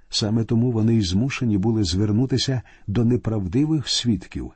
Саме 0.09 0.45
тому 0.45 0.73
вони 0.73 0.95
й 0.95 1.03
змушені 1.03 1.59
були 1.59 1.85
звернутися 1.85 2.63
до 2.87 3.05
неправдивих 3.05 3.89
свідків. 3.89 4.53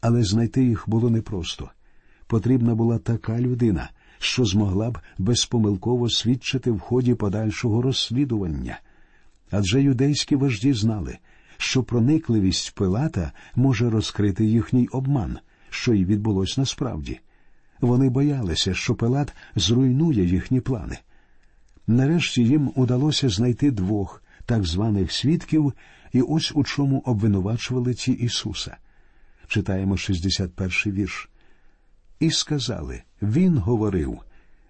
Але 0.00 0.24
знайти 0.24 0.64
їх 0.64 0.84
було 0.86 1.10
непросто. 1.10 1.70
Потрібна 2.26 2.74
була 2.74 2.98
така 2.98 3.40
людина, 3.40 3.90
що 4.20 4.44
змогла 4.44 4.90
б 4.90 4.98
безпомилково 5.18 6.10
свідчити 6.10 6.70
в 6.70 6.80
ході 6.80 7.14
подальшого 7.14 7.82
розслідування. 7.82 8.80
Адже 9.50 9.82
юдейські 9.82 10.36
вожді 10.36 10.72
знали, 10.72 11.18
що 11.56 11.82
проникливість 11.82 12.74
Пилата 12.74 13.32
може 13.54 13.90
розкрити 13.90 14.44
їхній 14.44 14.88
обман, 14.88 15.38
що 15.70 15.94
й 15.94 16.04
відбулось 16.04 16.58
насправді. 16.58 17.20
Вони 17.80 18.08
боялися, 18.08 18.74
що 18.74 18.94
Пилат 18.94 19.32
зруйнує 19.56 20.24
їхні 20.24 20.60
плани. 20.60 20.98
Нарешті 21.86 22.44
їм 22.44 22.72
удалося 22.76 23.28
знайти 23.28 23.70
двох 23.70 24.22
так 24.46 24.64
званих 24.64 25.12
свідків, 25.12 25.72
і 26.12 26.22
ось 26.22 26.52
у 26.54 26.64
чому 26.64 27.02
обвинувачували 27.06 27.94
ті 27.94 28.12
Ісуса. 28.12 28.76
Читаємо 29.48 29.94
61-й 29.94 30.90
вірш. 30.90 31.30
І 32.20 32.30
сказали 32.30 33.02
Він 33.22 33.58
говорив 33.58 34.18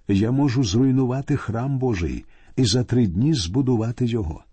Я 0.08 0.30
можу 0.30 0.64
зруйнувати 0.64 1.36
храм 1.36 1.78
Божий 1.78 2.24
і 2.56 2.64
за 2.64 2.84
три 2.84 3.06
дні 3.06 3.34
збудувати 3.34 4.06
його. 4.06 4.44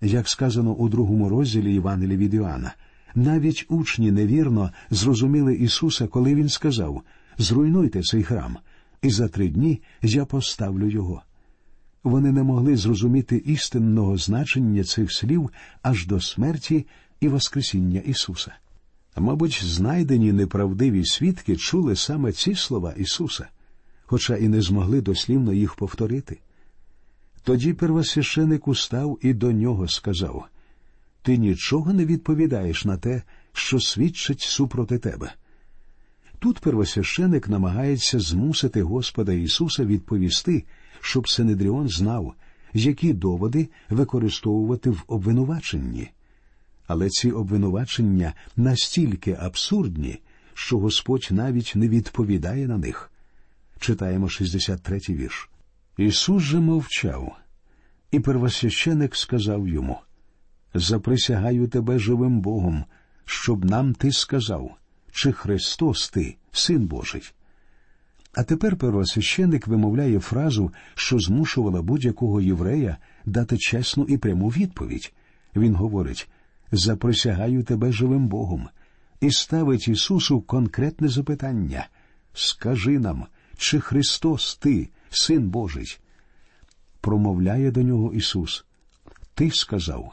Як 0.00 0.28
сказано 0.28 0.72
у 0.72 0.88
другому 0.88 1.28
розділі 1.28 1.74
Івангелія 1.74 2.16
від 2.16 2.34
Іоанна, 2.34 2.74
навіть 3.14 3.66
учні 3.68 4.10
невірно 4.10 4.70
зрозуміли 4.90 5.54
Ісуса, 5.54 6.06
коли 6.06 6.34
Він 6.34 6.48
сказав 6.48 7.02
Зруйнуйте 7.38 8.02
цей 8.02 8.22
храм, 8.22 8.56
і 9.02 9.10
за 9.10 9.28
три 9.28 9.48
дні 9.48 9.82
я 10.02 10.24
поставлю 10.24 10.88
його. 10.88 11.22
Вони 12.04 12.32
не 12.32 12.42
могли 12.42 12.76
зрозуміти 12.76 13.36
істинного 13.36 14.16
значення 14.16 14.84
цих 14.84 15.12
слів 15.12 15.50
аж 15.82 16.06
до 16.06 16.20
смерті 16.20 16.86
і 17.20 17.28
Воскресіння 17.28 18.00
Ісуса. 18.00 18.52
Мабуть, 19.16 19.64
знайдені 19.64 20.32
неправдиві 20.32 21.04
свідки 21.04 21.56
чули 21.56 21.96
саме 21.96 22.32
ці 22.32 22.54
слова 22.54 22.92
Ісуса, 22.96 23.48
хоча 24.06 24.36
і 24.36 24.48
не 24.48 24.60
змогли 24.60 25.00
дослівно 25.00 25.52
їх 25.52 25.74
повторити. 25.74 26.38
Тоді 27.42 27.72
первосвященик 27.72 28.68
устав 28.68 29.18
і 29.22 29.34
до 29.34 29.52
нього 29.52 29.88
сказав 29.88 30.44
Ти 31.22 31.36
нічого 31.36 31.92
не 31.92 32.04
відповідаєш 32.04 32.84
на 32.84 32.96
те, 32.96 33.22
що 33.52 33.80
свідчить 33.80 34.40
супроти 34.40 34.98
тебе. 34.98 35.34
Тут 36.38 36.58
первосвященик 36.58 37.48
намагається 37.48 38.20
змусити 38.20 38.82
Господа 38.82 39.32
Ісуса 39.32 39.84
відповісти, 39.84 40.64
щоб 41.00 41.28
Синедріон 41.28 41.88
знав, 41.88 42.34
які 42.74 43.12
доводи 43.12 43.68
використовувати 43.90 44.90
в 44.90 45.04
обвинуваченні. 45.06 46.10
Але 46.86 47.08
ці 47.08 47.30
обвинувачення 47.30 48.34
настільки 48.56 49.36
абсурдні, 49.40 50.20
що 50.54 50.78
Господь 50.78 51.28
навіть 51.30 51.72
не 51.74 51.88
відповідає 51.88 52.68
на 52.68 52.78
них. 52.78 53.10
Читаємо 53.78 54.26
63-й 54.26 55.14
вірш. 55.14 55.50
Ісус 55.96 56.42
же 56.42 56.60
мовчав, 56.60 57.36
і 58.10 58.20
первосвященик 58.20 59.16
сказав 59.16 59.68
йому 59.68 59.98
Заприсягаю 60.74 61.68
тебе 61.68 61.98
живим 61.98 62.40
Богом, 62.40 62.84
щоб 63.24 63.64
нам 63.64 63.94
ти 63.94 64.12
сказав, 64.12 64.76
чи 65.12 65.32
Христос 65.32 66.10
ти, 66.10 66.36
Син 66.52 66.86
Божий. 66.86 67.22
А 68.34 68.42
тепер 68.42 68.76
первосвященик 68.76 69.66
вимовляє 69.66 70.20
фразу, 70.20 70.72
що 70.94 71.18
змушувала 71.18 71.82
будь-якого 71.82 72.40
єврея 72.40 72.96
дати 73.24 73.58
чесну 73.58 74.04
і 74.04 74.18
пряму 74.18 74.48
відповідь. 74.48 75.12
Він 75.56 75.74
говорить 75.74 76.28
Заприсягаю 76.76 77.62
тебе 77.62 77.92
живим 77.92 78.28
Богом, 78.28 78.68
і 79.20 79.30
ставить 79.30 79.88
Ісусу 79.88 80.40
конкретне 80.40 81.08
запитання 81.08 81.88
Скажи 82.32 82.98
нам, 82.98 83.26
чи 83.56 83.80
Христос 83.80 84.56
ти, 84.56 84.88
Син 85.10 85.48
Божий? 85.48 85.98
Промовляє 87.00 87.70
до 87.70 87.82
нього 87.82 88.12
Ісус. 88.12 88.64
Ти 89.34 89.50
сказав. 89.50 90.12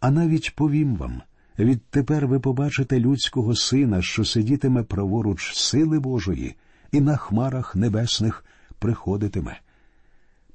А 0.00 0.10
навіть 0.10 0.54
повім 0.54 0.96
вам 0.96 1.22
відтепер 1.58 2.26
ви 2.26 2.40
побачите 2.40 3.00
людського 3.00 3.54
сина, 3.54 4.02
що 4.02 4.24
сидітиме 4.24 4.82
праворуч 4.82 5.54
сили 5.54 6.00
Божої, 6.00 6.56
і 6.92 7.00
на 7.00 7.16
хмарах 7.16 7.76
небесних 7.76 8.44
приходитиме. 8.78 9.60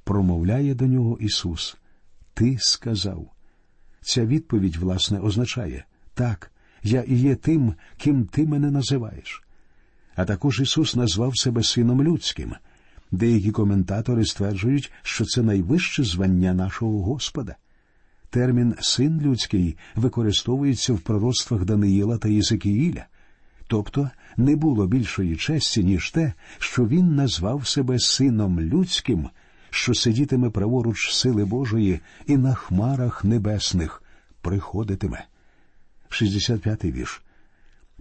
Промовляє 0.04 0.76
до 0.76 0.86
нього 0.86 1.18
Ісус. 1.20 1.78
Ти 2.34 2.58
сказав. 2.60 3.32
Ця 4.02 4.26
відповідь, 4.26 4.76
власне, 4.76 5.20
означає 5.20 5.86
так, 6.14 6.52
я 6.84 7.02
і 7.02 7.16
є 7.16 7.36
тим, 7.36 7.74
ким 7.98 8.26
ти 8.26 8.46
мене 8.46 8.72
називаєш. 8.72 9.44
А 10.16 10.26
також 10.26 10.60
Ісус 10.60 10.96
назвав 10.96 11.38
себе 11.38 11.64
Сином 11.64 12.04
Людським. 12.04 12.54
Деякі 13.12 13.52
коментатори 13.52 14.26
стверджують, 14.26 14.92
що 15.02 15.26
це 15.26 15.42
найвище 15.42 16.04
звання 16.04 16.54
нашого 16.54 17.04
Господа. 17.04 17.56
Термін 18.30 18.76
син 18.80 19.22
людський 19.22 19.78
використовується 19.96 20.94
в 20.94 21.00
пророцтвах 21.00 21.66
Даниїла 21.66 22.18
та 22.18 22.30
Єзекіїля, 22.30 23.06
тобто 23.68 24.10
не 24.38 24.56
було 24.56 24.88
більшої 24.88 25.36
честі, 25.36 25.84
ніж 25.84 26.12
те, 26.12 26.34
що 26.60 26.88
він 26.88 27.16
назвав 27.16 27.68
себе 27.68 28.00
сином 28.00 28.62
людським, 28.62 29.30
що 29.72 29.94
сидітиме 29.94 30.50
праворуч 30.50 31.14
сили 31.14 31.46
Божої 31.46 32.00
і 32.28 32.38
на 32.38 32.54
хмарах 32.54 33.24
небесних 33.24 34.04
приходитиме. 34.42 35.26
65-й 36.10 36.92
вірш. 36.92 37.22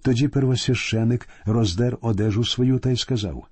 Тоді 0.02 0.28
первосвященик 0.28 1.28
роздер 1.44 1.98
одежу 2.00 2.44
свою 2.44 2.78
та 2.78 2.90
й 2.90 2.96
сказав 2.96 3.46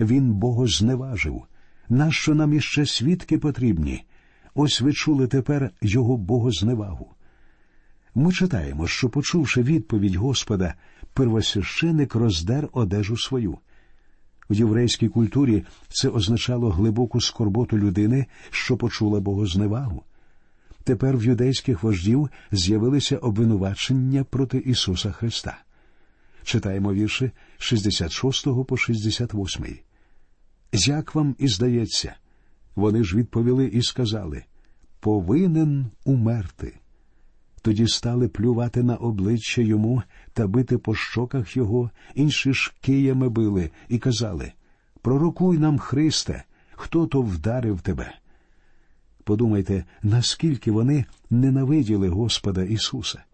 Він 0.00 0.32
Бого 0.32 0.66
зневажив. 0.66 1.42
Нащо 1.88 2.34
нам 2.34 2.52
іще 2.52 2.86
свідки 2.86 3.38
потрібні? 3.38 4.04
Ось 4.54 4.80
ви 4.80 4.92
чули 4.92 5.26
тепер 5.26 5.70
його 5.82 6.16
богозневагу. 6.16 7.14
Ми 8.14 8.32
читаємо, 8.32 8.86
що, 8.86 9.08
почувши 9.08 9.62
відповідь 9.62 10.14
Господа, 10.14 10.74
первосвященик 11.14 12.14
роздер 12.14 12.68
одежу 12.72 13.16
свою. 13.16 13.58
В 14.50 14.54
єврейській 14.54 15.08
культурі 15.08 15.64
це 15.88 16.08
означало 16.08 16.70
глибоку 16.70 17.20
скорботу 17.20 17.78
людини, 17.78 18.26
що 18.50 18.76
почула 18.76 19.20
богозневагу. 19.20 20.02
Тепер 20.84 21.16
в 21.16 21.24
юдейських 21.24 21.82
вождів 21.82 22.28
з'явилися 22.52 23.16
обвинувачення 23.16 24.24
проти 24.24 24.58
Ісуса 24.58 25.12
Христа. 25.12 25.58
Читаємо 26.44 26.92
вірші 26.92 27.30
66 27.58 28.48
по 28.68 28.76
68. 28.76 29.78
Як 30.72 31.14
вам 31.14 31.36
і 31.38 31.48
здається, 31.48 32.14
вони 32.76 33.04
ж 33.04 33.16
відповіли 33.16 33.66
і 33.66 33.82
сказали 33.82 34.44
повинен 35.00 35.86
умерти. 36.04 36.78
Тоді 37.62 37.86
стали 37.88 38.28
плювати 38.28 38.82
на 38.82 38.96
обличчя 38.96 39.62
йому 39.62 40.02
та 40.32 40.46
бити 40.46 40.78
по 40.78 40.94
щоках 40.94 41.56
його, 41.56 41.90
інші 42.14 42.52
ж 42.52 42.72
киями 42.80 43.28
били 43.28 43.70
і 43.88 43.98
казали 43.98 44.52
Пророкуй 45.02 45.58
нам, 45.58 45.78
Христе, 45.78 46.44
хто 46.72 47.06
то 47.06 47.22
вдарив 47.22 47.80
тебе. 47.80 48.14
Подумайте, 49.24 49.84
наскільки 50.02 50.70
вони 50.70 51.04
ненавиділи 51.30 52.08
Господа 52.08 52.62
Ісуса. 52.62 53.24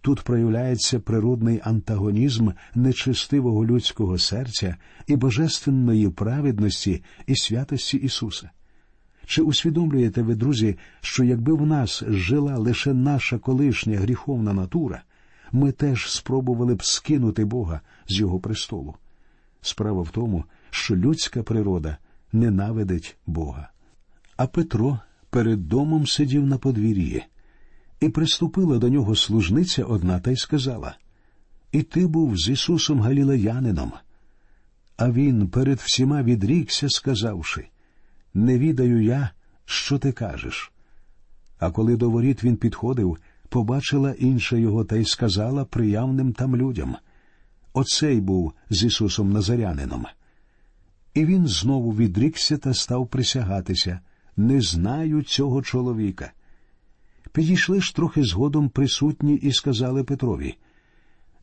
Тут 0.00 0.20
проявляється 0.20 1.00
природний 1.00 1.60
антагонізм 1.64 2.50
нечистивого 2.74 3.66
людського 3.66 4.18
серця 4.18 4.76
і 5.06 5.16
божественної 5.16 6.08
праведності 6.08 7.02
і 7.26 7.36
святості 7.36 7.96
Ісуса. 7.96 8.50
Чи 9.26 9.42
усвідомлюєте 9.42 10.22
ви, 10.22 10.34
друзі, 10.34 10.76
що 11.00 11.24
якби 11.24 11.52
в 11.52 11.66
нас 11.66 12.02
жила 12.08 12.58
лише 12.58 12.94
наша 12.94 13.38
колишня 13.38 13.98
гріховна 13.98 14.52
натура, 14.52 15.02
ми 15.52 15.72
теж 15.72 16.10
спробували 16.10 16.74
б 16.74 16.84
скинути 16.84 17.44
Бога 17.44 17.80
з 18.08 18.18
Його 18.18 18.40
престолу? 18.40 18.94
Справа 19.60 20.02
в 20.02 20.10
тому, 20.10 20.44
що 20.70 20.96
людська 20.96 21.42
природа 21.42 21.96
ненавидить 22.32 23.16
Бога. 23.26 23.68
А 24.36 24.46
Петро 24.46 24.98
перед 25.30 25.68
домом 25.68 26.06
сидів 26.06 26.46
на 26.46 26.58
подвір'ї, 26.58 27.24
і 28.00 28.08
приступила 28.08 28.78
до 28.78 28.88
нього 28.88 29.16
служниця 29.16 29.84
одна 29.84 30.20
та 30.20 30.30
й 30.30 30.36
сказала 30.36 30.96
І 31.72 31.82
ти 31.82 32.06
був 32.06 32.36
з 32.38 32.48
Ісусом 32.48 33.00
Галілеянином. 33.00 33.92
А 34.96 35.10
він 35.10 35.48
перед 35.48 35.78
всіма 35.78 36.22
відрікся, 36.22 36.88
сказавши 36.88 37.68
не 38.34 38.58
відаю 38.58 39.02
я, 39.02 39.30
що 39.64 39.98
ти 39.98 40.12
кажеш. 40.12 40.72
А 41.58 41.70
коли 41.70 41.96
до 41.96 42.10
воріт 42.10 42.44
він 42.44 42.56
підходив, 42.56 43.18
побачила 43.48 44.12
інша 44.12 44.56
його 44.56 44.84
та 44.84 44.96
й 44.96 45.04
сказала 45.04 45.64
приявним 45.64 46.32
там 46.32 46.56
людям 46.56 46.96
Оцей 47.72 48.20
був 48.20 48.52
з 48.70 48.84
Ісусом 48.84 49.32
Назарянином. 49.32 50.06
І 51.14 51.26
він 51.26 51.46
знову 51.46 51.92
відрікся 51.92 52.58
та 52.58 52.74
став 52.74 53.08
присягатися 53.08 54.00
не 54.36 54.60
знаю 54.60 55.22
цього 55.22 55.62
чоловіка. 55.62 56.32
Підійшли 57.32 57.80
ж 57.80 57.96
трохи 57.96 58.24
згодом 58.24 58.68
присутні 58.68 59.34
і 59.34 59.52
сказали 59.52 60.04
Петрові 60.04 60.54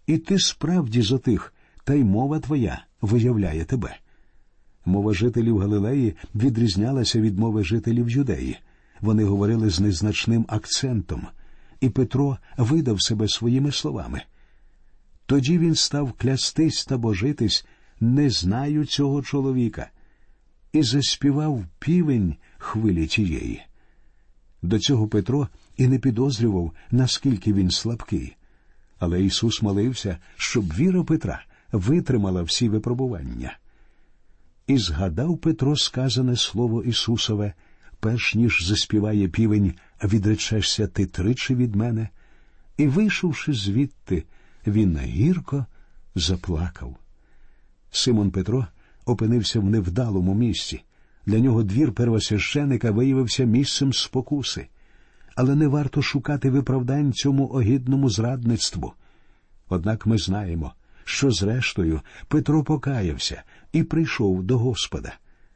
І 0.08 0.18
ти 0.18 0.40
справді 0.40 1.02
за 1.02 1.18
тих, 1.18 1.54
та 1.84 1.94
й 1.94 2.04
мова 2.04 2.40
твоя 2.40 2.86
виявляє 3.02 3.66
тебе. 3.66 3.98
Мова 4.86 5.14
жителів 5.14 5.58
Галилеї 5.58 6.16
відрізнялася 6.36 7.22
від 7.22 7.40
мови 7.40 7.64
жителів 7.64 8.10
Юдеї. 8.10 8.58
Вони 9.02 9.24
говорили 9.24 9.70
з 9.70 9.80
незначним 9.80 10.46
акцентом, 10.48 11.28
і 11.80 11.90
Петро 11.90 12.38
видав 12.58 13.02
себе 13.02 13.28
своїми 13.28 13.72
словами. 13.72 14.22
Тоді 15.26 15.58
він 15.58 15.76
став 15.76 16.14
клястись 16.14 16.86
та 16.86 16.98
божитись, 16.98 17.66
не 18.00 18.30
знаю 18.30 18.86
цього 18.86 19.22
чоловіка, 19.22 19.90
і 20.74 20.84
заспівав 20.84 21.66
півень 21.80 22.36
хвилі 22.58 23.08
тієї. 23.08 23.62
До 24.62 24.80
цього 24.80 25.08
Петро 25.08 25.48
і 25.78 25.88
не 25.88 26.00
підозрював, 26.00 26.72
наскільки 26.92 27.54
він 27.54 27.72
слабкий. 27.72 28.36
Але 29.00 29.24
Ісус 29.24 29.62
молився, 29.62 30.18
щоб 30.36 30.74
віра 30.74 31.04
Петра 31.04 31.44
витримала 31.72 32.42
всі 32.42 32.70
випробування. 32.70 33.58
І 34.72 34.78
згадав 34.78 35.38
Петро 35.38 35.76
сказане 35.76 36.36
слово 36.36 36.84
Ісусове, 36.84 37.54
перш 38.00 38.36
ніж 38.36 38.64
заспіває 38.64 39.28
півень, 39.28 39.74
відречешся 40.04 40.88
ти 40.88 41.06
тричі 41.06 41.56
від 41.56 41.76
мене, 41.76 42.10
і, 42.78 42.88
вийшовши 42.88 43.54
звідти, 43.54 44.24
він 44.68 44.98
гірко 44.98 45.66
заплакав. 46.16 46.96
Симон 47.92 48.32
Петро 48.32 48.68
опинився 49.06 49.60
в 49.60 49.64
невдалому 49.64 50.34
місці. 50.34 50.84
Для 51.26 51.40
нього 51.40 51.64
двір 51.64 51.92
первосвященика 51.92 52.92
виявився 52.92 53.44
місцем 53.44 53.94
спокуси, 53.94 54.68
але 55.36 55.56
не 55.56 55.68
варто 55.68 56.02
шукати 56.02 56.50
виправдань 56.50 57.14
цьому 57.14 57.48
огідному 57.48 58.10
зрадництву. 58.10 58.94
Однак 59.70 60.06
ми 60.06 60.18
знаємо, 60.18 60.74
що, 61.04 61.32
зрештою, 61.32 62.02
Петро 62.28 62.64
покаявся 62.64 63.44
і 63.74 63.84
прийшов 63.84 64.44
до 64.44 64.58
Господа. 64.58 65.14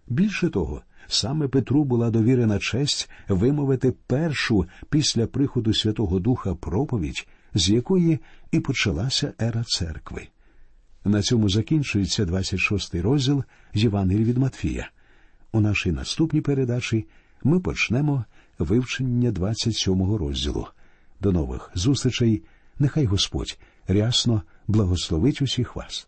Більше 0.08 0.50
того, 0.50 0.82
саме 1.08 1.48
Петру 1.48 1.84
була 1.84 2.10
довірена 2.10 2.60
честь 2.60 3.10
вимовити 3.28 3.92
першу 3.92 4.66
після 4.90 5.28
приходу 5.28 5.74
Святого 5.74 6.20
Духа 6.20 6.56
проповідь, 6.56 7.28
з 7.54 7.70
якої 7.70 8.20
і 8.52 8.60
почалася 8.60 9.34
ера 9.42 9.64
церкви. 9.64 10.28
На 11.06 11.22
цьому 11.22 11.50
закінчується 11.50 12.26
26-й 12.26 13.02
розділ 13.02 13.44
Євангелії 13.74 14.26
від 14.26 14.38
Матфія. 14.38 14.90
У 15.52 15.60
нашій 15.60 15.92
наступній 15.92 16.42
передачі 16.42 17.08
ми 17.44 17.60
почнемо 17.60 18.26
вивчення 18.60 19.32
27-го 19.32 20.18
розділу. 20.18 20.68
До 21.22 21.32
нових 21.32 21.72
зустрічей. 21.76 22.44
Нехай 22.80 23.06
Господь 23.06 23.60
рясно 23.88 24.42
благословить 24.68 25.42
усіх 25.42 25.76
вас. 25.76 26.08